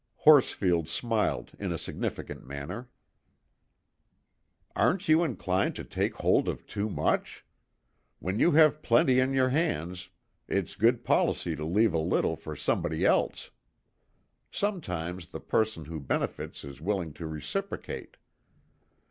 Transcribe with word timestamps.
Horsfield 0.15 0.89
smiled 0.89 1.51
in 1.59 1.71
a 1.71 1.77
significant 1.77 2.43
manner. 2.43 2.89
"Aren't 4.75 5.07
you 5.07 5.23
inclined 5.23 5.75
to 5.75 5.83
take 5.83 6.15
hold 6.15 6.49
of 6.49 6.65
too 6.65 6.89
much? 6.89 7.45
When 8.17 8.39
you 8.39 8.53
have 8.53 8.81
plenty 8.81 9.19
in 9.19 9.31
your 9.31 9.49
hands, 9.49 10.09
it's 10.47 10.75
good 10.75 11.03
policy 11.03 11.55
to 11.55 11.63
leave 11.65 11.93
a 11.93 11.99
little 11.99 12.35
for 12.35 12.55
somebody 12.55 13.05
else. 13.05 13.51
Sometimes 14.49 15.27
the 15.27 15.39
person 15.39 15.85
who 15.85 15.99
benefits 15.99 16.63
is 16.63 16.81
willing 16.81 17.13
to 17.13 17.27
reciprocate." 17.27 18.17